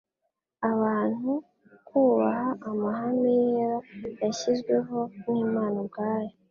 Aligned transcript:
abantu 0.71 1.31
kubaha 1.87 2.49
amahame 2.69 3.31
yera 3.51 3.77
yashyizweho 4.21 4.99
n'Imana 5.29 5.75
ubwayo. 5.83 6.33